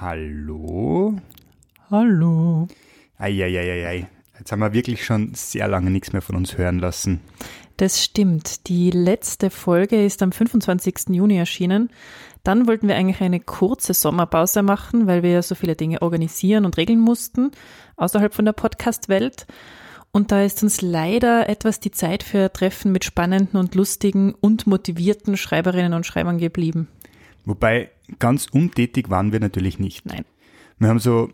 [0.00, 1.16] Hallo?
[1.90, 2.66] Hallo.
[3.18, 4.08] Eieieiei.
[4.36, 7.20] Jetzt haben wir wirklich schon sehr lange nichts mehr von uns hören lassen.
[7.82, 8.68] Das stimmt.
[8.68, 11.08] Die letzte Folge ist am 25.
[11.08, 11.90] Juni erschienen.
[12.44, 16.64] Dann wollten wir eigentlich eine kurze Sommerpause machen, weil wir ja so viele Dinge organisieren
[16.64, 17.50] und regeln mussten,
[17.96, 19.48] außerhalb von der Podcast-Welt.
[20.12, 24.68] Und da ist uns leider etwas die Zeit für Treffen mit spannenden und lustigen und
[24.68, 26.86] motivierten Schreiberinnen und Schreibern geblieben.
[27.44, 30.06] Wobei ganz untätig waren wir natürlich nicht.
[30.06, 30.24] Nein.
[30.78, 31.30] Wir haben so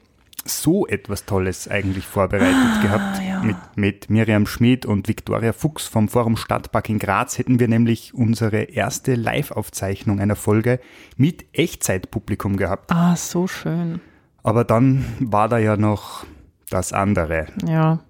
[0.49, 3.23] so etwas Tolles eigentlich vorbereitet Ah, gehabt.
[3.27, 3.43] ja.
[3.43, 8.15] Mit, mit Miriam Schmid und Viktoria Fuchs vom Forum Stadtpark in Graz hätten wir nämlich
[8.15, 10.81] unsere erste Live-Aufzeichnung einer Folge
[11.17, 12.91] mit Echtzeitpublikum gehabt.
[12.91, 14.01] Ah, so schön.
[14.43, 16.25] Aber dann war da ja noch
[16.71, 17.47] das andere.
[17.67, 18.01] Ja,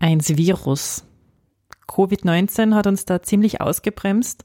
[0.00, 1.04] eins Virus.
[1.88, 4.44] Covid-19 hat uns da ziemlich ausgebremst.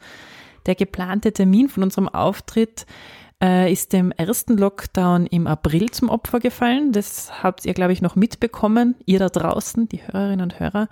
[0.67, 2.85] Der geplante Termin von unserem Auftritt
[3.42, 6.92] äh, ist dem ersten Lockdown im April zum Opfer gefallen.
[6.92, 10.88] Das habt ihr, glaube ich, noch mitbekommen, ihr da draußen, die Hörerinnen und Hörer.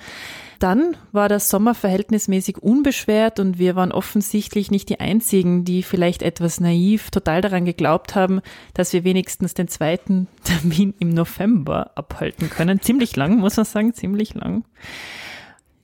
[0.57, 6.21] Dann war der Sommer verhältnismäßig unbeschwert und wir waren offensichtlich nicht die Einzigen, die vielleicht
[6.23, 8.41] etwas naiv total daran geglaubt haben,
[8.73, 12.81] dass wir wenigstens den zweiten Termin im November abhalten können.
[12.81, 14.65] Ziemlich lang, muss man sagen, ziemlich lang.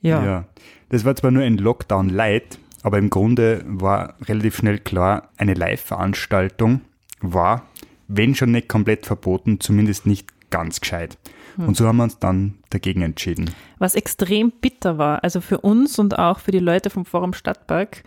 [0.02, 0.44] Ja.
[0.88, 5.54] Das war zwar nur ein Lockdown Light, aber im Grunde war relativ schnell klar, eine
[5.54, 6.82] Live-Veranstaltung
[7.20, 7.66] war,
[8.08, 11.18] wenn schon nicht komplett verboten, zumindest nicht ganz gescheit.
[11.58, 13.50] Und so haben wir uns dann dagegen entschieden.
[13.78, 18.04] was extrem bitter war, also für uns und auch für die Leute vom Forum Stadtpark.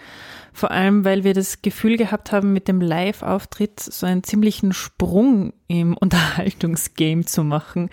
[0.53, 5.53] Vor allem, weil wir das Gefühl gehabt haben, mit dem Live-Auftritt so einen ziemlichen Sprung
[5.67, 7.89] im Unterhaltungsgame zu machen.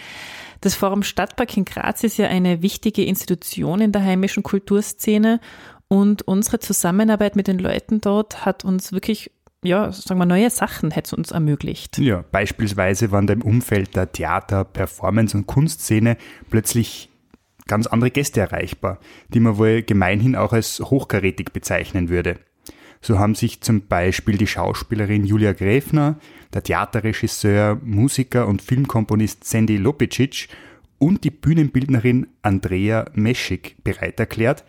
[0.60, 5.40] Das Forum Stadtpark in Graz ist ja eine wichtige Institution in der heimischen Kulturszene
[5.88, 9.30] und unsere Zusammenarbeit mit den Leuten dort hat uns wirklich,
[9.62, 11.98] ja, sagen wir, neue Sachen hätte uns ermöglicht.
[11.98, 16.16] Ja, beispielsweise waren da im Umfeld der Theater-, Performance- und Kunstszene
[16.50, 17.08] plötzlich
[17.66, 18.98] ganz andere Gäste erreichbar,
[19.28, 22.38] die man wohl gemeinhin auch als hochkarätig bezeichnen würde.
[23.00, 26.18] So haben sich zum Beispiel die Schauspielerin Julia Gräfner,
[26.52, 30.48] der Theaterregisseur, Musiker und Filmkomponist Sandy Lopicic
[30.98, 34.64] und die Bühnenbildnerin Andrea Meschik bereit erklärt,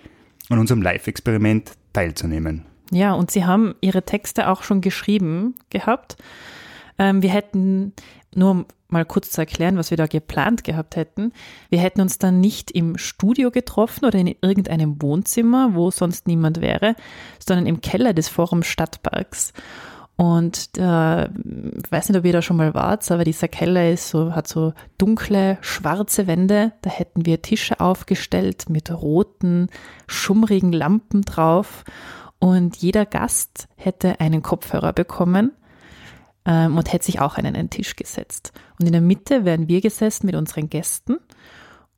[0.50, 2.66] an unserem Live-Experiment teilzunehmen.
[2.92, 6.16] Ja, und sie haben ihre Texte auch schon geschrieben gehabt.
[6.98, 7.94] Ähm, wir hätten,
[8.34, 11.34] nur um mal kurz zu erklären, was wir da geplant gehabt hätten,
[11.70, 16.62] wir hätten uns dann nicht im Studio getroffen oder in irgendeinem Wohnzimmer, wo sonst niemand
[16.62, 16.96] wäre,
[17.46, 19.52] sondern im Keller des Forums Stadtparks.
[20.18, 24.10] Und äh, ich weiß nicht, ob ihr da schon mal wart, aber dieser Keller ist
[24.10, 26.74] so, hat so dunkle, schwarze Wände.
[26.82, 29.70] Da hätten wir Tische aufgestellt mit roten,
[30.08, 31.84] schummrigen Lampen drauf.
[32.40, 35.52] Und jeder Gast hätte einen Kopfhörer bekommen
[36.46, 38.54] ähm, und hätte sich auch an einen Tisch gesetzt.
[38.80, 41.18] Und in der Mitte wären wir gesessen mit unseren Gästen.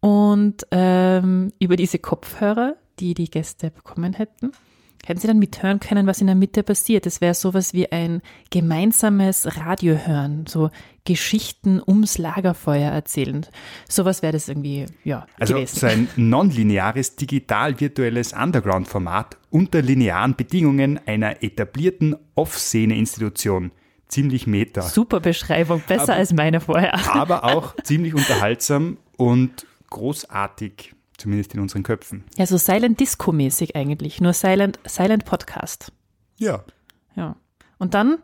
[0.01, 4.51] Und ähm, über diese Kopfhörer, die die Gäste bekommen hätten,
[5.05, 7.05] hätten sie dann mithören können, was in der Mitte passiert.
[7.05, 8.21] Es wäre sowas wie ein
[8.51, 10.69] gemeinsames Radiohören, so
[11.05, 13.45] Geschichten ums Lagerfeuer erzählen.
[13.89, 15.79] Sowas wäre das irgendwie, ja, Also gewesen.
[15.79, 23.71] so ein nonlineares digital-virtuelles Underground-Format unter linearen Bedingungen einer etablierten Off-Szene-Institution.
[24.07, 27.15] Ziemlich meta, Super Beschreibung, besser Aber- als meine vorher.
[27.15, 32.23] aber auch ziemlich unterhaltsam und großartig, zumindest in unseren Köpfen.
[32.37, 35.91] Ja, so Silent Disco mäßig eigentlich, nur Silent, Silent Podcast.
[36.37, 36.63] Ja.
[37.15, 37.35] Ja.
[37.77, 38.17] Und dann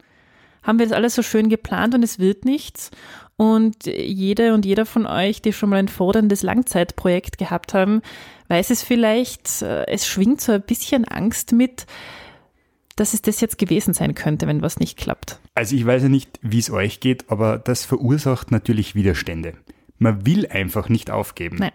[0.63, 2.91] haben wir das alles so schön geplant und es wird nichts.
[3.37, 8.01] Und jede und jeder von euch, die schon mal ein forderndes Langzeitprojekt gehabt haben,
[8.47, 11.85] weiß es vielleicht, äh, es schwingt so ein bisschen Angst mit,
[12.95, 15.39] dass es das jetzt gewesen sein könnte, wenn was nicht klappt.
[15.53, 19.53] Also ich weiß ja nicht, wie es euch geht, aber das verursacht natürlich Widerstände.
[19.97, 21.57] Man will einfach nicht aufgeben.
[21.59, 21.71] Nein.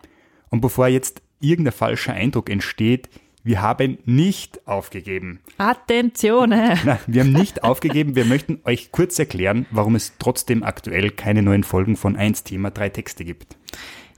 [0.51, 3.09] Und bevor jetzt irgendein falscher Eindruck entsteht,
[3.43, 5.41] wir haben nicht aufgegeben.
[5.57, 6.79] Attenzione!
[6.85, 8.15] Nein, wir haben nicht aufgegeben.
[8.15, 12.71] Wir möchten euch kurz erklären, warum es trotzdem aktuell keine neuen Folgen von 1 Thema
[12.71, 13.57] 3 Texte gibt.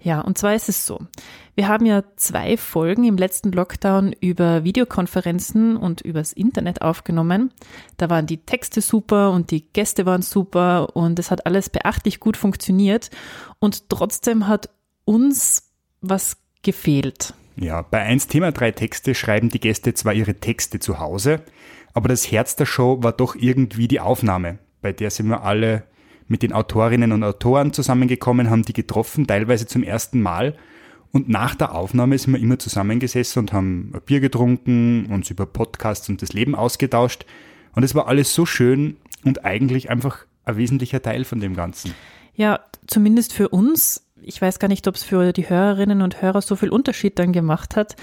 [0.03, 0.99] Ja, und zwar ist es so.
[1.55, 7.53] Wir haben ja zwei Folgen im letzten Lockdown über Videokonferenzen und übers Internet aufgenommen.
[7.99, 12.19] Da waren die Texte super und die Gäste waren super und es hat alles beachtlich
[12.19, 13.11] gut funktioniert.
[13.61, 14.71] Und trotzdem hat
[15.05, 15.72] uns
[16.03, 17.35] was gefehlt.
[17.57, 21.43] Ja, bei 1 Thema 3 Texte schreiben die Gäste zwar ihre Texte zu Hause,
[21.95, 25.85] aber das Herz der Show war doch irgendwie die Aufnahme, bei der sind wir alle
[26.29, 30.57] mit den Autorinnen und Autoren zusammengekommen, haben die getroffen, teilweise zum ersten Mal.
[31.13, 35.45] Und nach der Aufnahme sind wir immer zusammengesessen und haben ein Bier getrunken, uns über
[35.45, 37.27] Podcasts und das Leben ausgetauscht.
[37.75, 41.95] Und es war alles so schön und eigentlich einfach ein wesentlicher Teil von dem Ganzen.
[42.35, 44.07] Ja, zumindest für uns.
[44.25, 47.33] Ich weiß gar nicht, ob es für die Hörerinnen und Hörer so viel Unterschied dann
[47.33, 47.97] gemacht hat.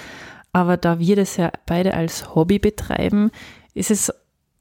[0.52, 3.32] Aber da wir das ja beide als Hobby betreiben,
[3.74, 4.12] ist es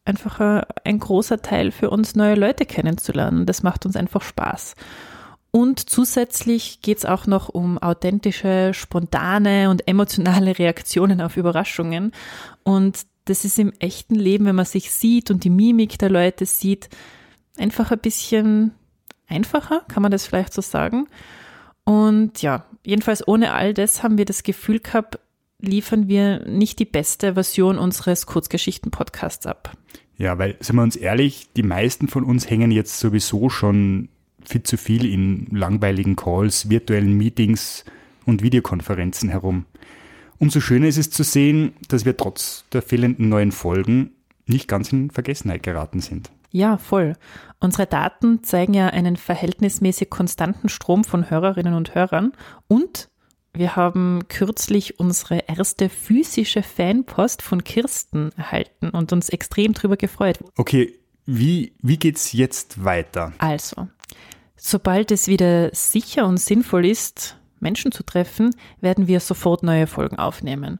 [0.05, 3.46] einfach ein großer Teil für uns, neue Leute kennenzulernen.
[3.46, 4.75] Das macht uns einfach Spaß.
[5.50, 12.12] Und zusätzlich geht es auch noch um authentische, spontane und emotionale Reaktionen auf Überraschungen.
[12.64, 16.46] Und das ist im echten Leben, wenn man sich sieht und die Mimik der Leute
[16.46, 16.88] sieht,
[17.56, 18.72] einfach ein bisschen
[19.26, 21.06] einfacher, kann man das vielleicht so sagen.
[21.88, 25.19] Und ja, jedenfalls ohne all das haben wir das Gefühl gehabt,
[25.58, 29.73] liefern wir nicht die beste Version unseres Kurzgeschichten-Podcasts ab.
[30.19, 34.11] Ja, weil, sind wir uns ehrlich, die meisten von uns hängen jetzt sowieso schon
[34.44, 37.87] viel zu viel in langweiligen Calls, virtuellen Meetings
[38.26, 39.64] und Videokonferenzen herum.
[40.37, 44.11] Umso schöner ist es zu sehen, dass wir trotz der fehlenden neuen Folgen
[44.44, 46.31] nicht ganz in Vergessenheit geraten sind.
[46.50, 47.14] Ja, voll.
[47.60, 52.32] Unsere Daten zeigen ja einen verhältnismäßig konstanten Strom von Hörerinnen und Hörern
[52.68, 53.08] und
[53.52, 60.38] wir haben kürzlich unsere erste physische Fanpost von Kirsten erhalten und uns extrem drüber gefreut.
[60.56, 63.32] Okay, wie, wie geht's jetzt weiter?
[63.38, 63.88] Also,
[64.56, 70.18] sobald es wieder sicher und sinnvoll ist, Menschen zu treffen, werden wir sofort neue Folgen
[70.18, 70.78] aufnehmen.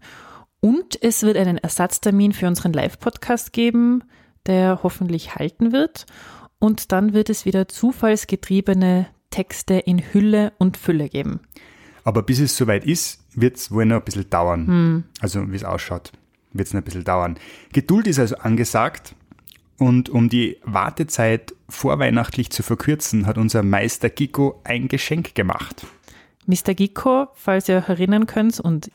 [0.61, 4.05] Und es wird einen Ersatztermin für unseren Live-Podcast geben,
[4.49, 6.07] der hoffentlich halten wird.
[6.59, 11.41] Und dann wird es wieder zufallsgetriebene Texte in Hülle und Fülle geben.
[12.03, 14.67] Aber bis es soweit ist, wird es wohl noch ein bisschen dauern.
[14.67, 15.05] Hm.
[15.21, 16.11] Also wie es ausschaut,
[16.53, 17.39] wird es noch ein bisschen dauern.
[17.73, 19.15] Geduld ist also angesagt.
[19.79, 25.87] Und um die Wartezeit vorweihnachtlich zu verkürzen, hat unser Meister Giko ein Geschenk gemacht.
[26.47, 26.75] Mr.
[26.75, 28.91] Giko, falls ihr euch erinnern könnt, und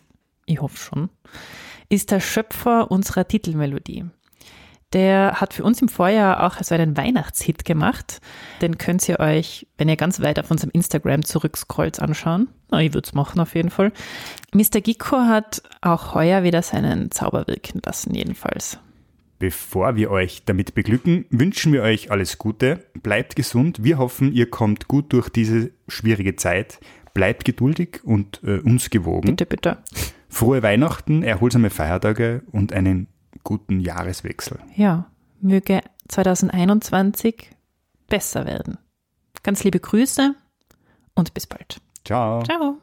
[0.45, 1.09] ich hoffe schon,
[1.87, 4.05] ist der Schöpfer unserer Titelmelodie.
[4.93, 8.21] Der hat für uns im Vorjahr auch so einen Weihnachtshit gemacht.
[8.61, 12.47] Den könnt ihr euch, wenn ihr ganz weit auf unserem Instagram zurückscrollt, anschauen.
[12.69, 13.91] Na, ich würde es machen auf jeden Fall.
[14.53, 14.81] Mr.
[14.81, 18.77] Giko hat auch heuer wieder seinen Zauber wirken lassen, jedenfalls.
[19.39, 24.49] Bevor wir euch damit beglücken, wünschen wir euch alles Gute, bleibt gesund, wir hoffen, ihr
[24.49, 26.79] kommt gut durch diese schwierige Zeit,
[27.13, 29.27] bleibt geduldig und äh, uns gewogen.
[29.27, 29.77] Bitte, bitte.
[30.29, 33.07] Frohe Weihnachten, erholsame Feiertage und einen
[33.43, 34.59] guten Jahreswechsel.
[34.75, 35.05] Ja,
[35.41, 37.49] möge 2021
[38.07, 38.77] besser werden.
[39.43, 40.35] Ganz liebe Grüße
[41.15, 41.81] und bis bald.
[42.05, 42.43] Ciao.
[42.43, 42.77] Ciao.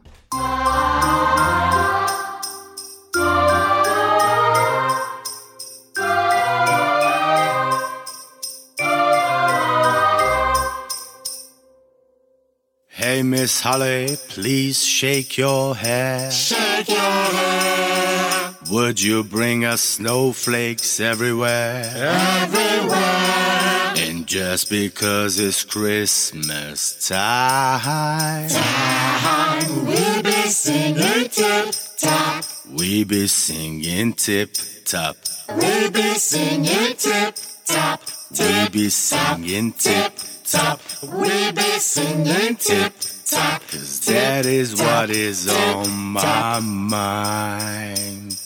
[13.21, 16.31] Hey, Miss Holly, please shake your hair.
[16.31, 18.55] Shake your hair.
[18.71, 21.85] Would you bring us snowflakes everywhere?
[21.95, 23.93] Everywhere.
[24.09, 32.45] And just because it's Christmas time, time we be singing tip top.
[32.73, 34.55] We be singing tip
[34.87, 35.17] top.
[35.59, 37.37] We be singing tip
[37.67, 38.01] top.
[38.31, 40.30] We be singing tip top.
[40.53, 42.93] We be singing tip
[43.25, 43.63] top.
[43.69, 48.37] Cause that is what is on my mind.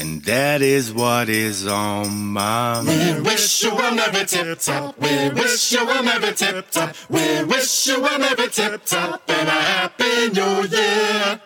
[0.00, 2.88] And that is what is on my mind.
[2.88, 4.98] We wish you a merry tip top.
[4.98, 6.96] We wish you a merry tip top.
[7.08, 11.40] We wish you a merry tip top and a happy new year.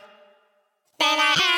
[1.02, 1.49] And a happy new year.